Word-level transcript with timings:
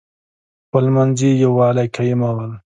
خپلمنځي 0.67 1.29
یوالی 1.43 1.87
قایمول. 1.95 2.49